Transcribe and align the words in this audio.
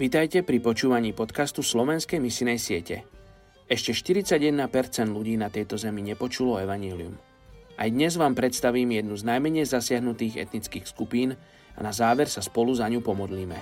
Vítajte 0.00 0.40
pri 0.40 0.64
počúvaní 0.64 1.12
podcastu 1.12 1.60
Slovenskej 1.60 2.24
misinej 2.24 2.56
siete. 2.56 3.04
Ešte 3.68 3.92
41% 3.92 4.56
ľudí 5.12 5.36
na 5.36 5.52
tejto 5.52 5.76
zemi 5.76 6.00
nepočulo 6.00 6.56
evanílium. 6.56 7.20
Aj 7.76 7.84
dnes 7.84 8.16
vám 8.16 8.32
predstavím 8.32 8.96
jednu 8.96 9.12
z 9.20 9.28
najmenej 9.28 9.68
zasiahnutých 9.68 10.40
etnických 10.40 10.88
skupín 10.88 11.36
a 11.76 11.80
na 11.84 11.92
záver 11.92 12.32
sa 12.32 12.40
spolu 12.40 12.72
za 12.72 12.88
ňu 12.88 13.04
pomodlíme. 13.04 13.60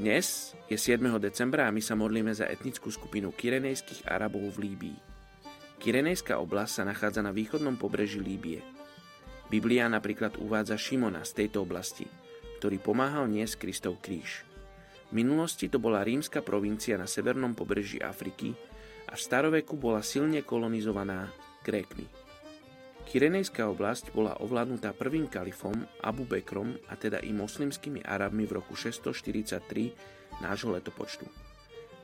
Dnes 0.00 0.56
je 0.64 0.80
7. 0.80 1.04
decembra 1.20 1.68
a 1.68 1.74
my 1.76 1.84
sa 1.84 1.92
modlíme 2.00 2.32
za 2.32 2.48
etnickú 2.48 2.88
skupinu 2.88 3.28
kirenejských 3.36 4.08
Arabov 4.08 4.56
v 4.56 4.72
Líbii. 4.72 4.98
Kirenejská 5.84 6.40
oblasť 6.40 6.80
sa 6.80 6.88
nachádza 6.88 7.20
na 7.20 7.36
východnom 7.36 7.76
pobreží 7.76 8.24
Líbie. 8.24 8.64
Biblia 9.52 9.84
napríklad 9.92 10.40
uvádza 10.40 10.80
Šimona 10.80 11.28
z 11.28 11.44
tejto 11.44 11.60
oblasti, 11.60 12.08
ktorý 12.60 12.76
pomáhal 12.76 13.24
niesť 13.24 13.64
Kristov 13.64 14.04
kríž. 14.04 14.44
V 15.08 15.16
minulosti 15.16 15.72
to 15.72 15.80
bola 15.80 16.04
rímska 16.04 16.44
provincia 16.44 17.00
na 17.00 17.08
severnom 17.08 17.56
pobreží 17.56 17.96
Afriky 18.04 18.52
a 19.08 19.16
v 19.16 19.24
staroveku 19.24 19.80
bola 19.80 20.04
silne 20.04 20.44
kolonizovaná 20.44 21.32
Grékmi. 21.64 22.04
Kyrenejská 23.10 23.66
oblasť 23.66 24.14
bola 24.14 24.38
ovládnutá 24.38 24.94
prvým 24.94 25.26
kalifom 25.26 25.74
Abu 25.98 26.22
Bekrom 26.28 26.78
a 26.86 26.94
teda 26.94 27.18
i 27.24 27.34
moslimskými 27.34 28.06
Arabmi 28.06 28.46
v 28.46 28.62
roku 28.62 28.78
643 28.78 30.44
nášho 30.44 30.70
letopočtu. 30.70 31.26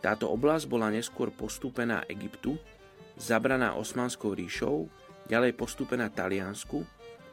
Táto 0.03 0.27
oblasť 0.33 0.67
bola 0.67 0.91
neskôr 0.91 1.31
postúpená 1.31 2.03
Egyptu, 2.11 2.59
zabraná 3.15 3.79
Osmanskou 3.79 4.35
ríšou, 4.35 4.91
ďalej 5.31 5.55
postúpená 5.55 6.11
Taliansku 6.11 6.83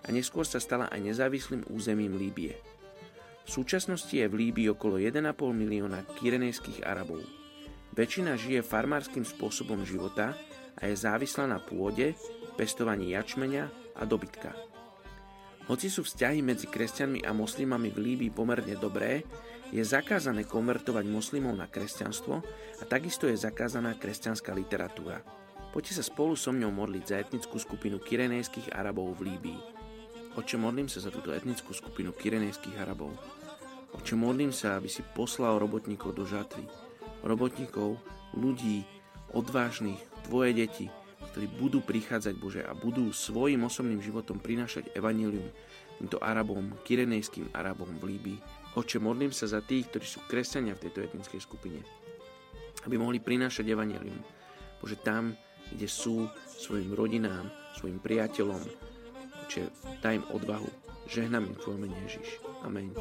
a 0.06 0.08
neskôr 0.14 0.46
sa 0.46 0.62
stala 0.62 0.86
aj 0.94 1.02
nezávislým 1.02 1.66
územím 1.74 2.14
Líbie. 2.14 2.54
V 3.44 3.50
súčasnosti 3.52 4.16
je 4.16 4.24
v 4.24 4.48
Líbii 4.48 4.72
okolo 4.72 4.96
1,5 4.96 5.20
milióna 5.52 6.08
kyrenejských 6.16 6.88
Arabov. 6.88 7.20
Väčšina 7.94 8.40
žije 8.40 8.64
farmárským 8.64 9.28
spôsobom 9.28 9.84
života 9.84 10.34
a 10.80 10.88
je 10.88 10.96
závislá 10.96 11.46
na 11.46 11.60
pôde, 11.60 12.16
pestovaní 12.56 13.14
jačmeňa 13.14 13.64
a 14.00 14.04
dobytka. 14.08 14.56
Hoci 15.68 15.88
sú 15.88 16.04
vzťahy 16.04 16.44
medzi 16.44 16.68
kresťanmi 16.68 17.24
a 17.24 17.32
moslimami 17.32 17.88
v 17.92 18.00
Líbii 18.00 18.32
pomerne 18.36 18.76
dobré, 18.76 19.24
je 19.74 19.82
zakázané 19.82 20.46
konvertovať 20.46 21.06
moslimov 21.08 21.56
na 21.56 21.66
kresťanstvo 21.66 22.36
a 22.80 22.84
takisto 22.86 23.26
je 23.26 23.40
zakázaná 23.40 23.96
kresťanská 23.96 24.54
literatúra. 24.54 25.24
Poďte 25.74 25.98
sa 25.98 26.04
spolu 26.06 26.38
so 26.38 26.54
mňou 26.54 26.70
modliť 26.70 27.04
za 27.10 27.18
etnickú 27.18 27.58
skupinu 27.58 27.98
kyrenejských 27.98 28.70
Arabov 28.76 29.18
v 29.18 29.34
Líbii. 29.34 29.83
Oče, 30.34 30.58
modlím 30.58 30.90
sa 30.90 30.98
za 30.98 31.14
túto 31.14 31.30
etnickú 31.30 31.78
skupinu 31.78 32.10
kyrenejských 32.10 32.82
Arabov. 32.82 33.14
Oče, 33.94 34.18
modlím 34.18 34.50
sa, 34.50 34.82
aby 34.82 34.90
si 34.90 35.06
poslal 35.14 35.62
robotníkov 35.62 36.18
do 36.18 36.26
žatvy. 36.26 36.66
Robotníkov, 37.22 38.02
ľudí, 38.34 38.82
odvážnych, 39.38 40.02
tvoje 40.26 40.58
deti, 40.58 40.90
ktorí 41.22 41.46
budú 41.62 41.86
prichádzať, 41.86 42.34
Bože, 42.42 42.66
a 42.66 42.74
budú 42.74 43.14
svojim 43.14 43.62
osobným 43.62 44.02
životom 44.02 44.42
prinášať 44.42 44.90
evanílium 44.98 45.46
týmto 46.02 46.18
Arabom, 46.18 46.82
kyrenejským 46.82 47.54
Arabom 47.54 47.94
v 48.02 48.18
Líbii. 48.18 48.40
Oče, 48.74 48.98
modlím 48.98 49.30
sa 49.30 49.46
za 49.46 49.62
tých, 49.62 49.94
ktorí 49.94 50.06
sú 50.10 50.26
kresťania 50.26 50.74
v 50.74 50.90
tejto 50.90 51.14
etnickej 51.14 51.42
skupine, 51.46 51.78
aby 52.90 52.98
mohli 52.98 53.22
prinášať 53.22 53.70
evanílium. 53.70 54.18
Bože, 54.82 54.98
tam, 54.98 55.38
kde 55.70 55.86
sú 55.86 56.26
svojim 56.50 56.90
rodinám, 56.98 57.54
svojim 57.78 58.02
priateľom, 58.02 58.93
Oče, 59.44 59.62
daj 60.04 60.16
im 60.16 60.24
odvahu. 60.32 60.68
Žehnám 61.08 61.44
im 61.44 61.56
mene 61.78 61.96
Ježiš. 62.08 62.40
Amen. 62.64 62.96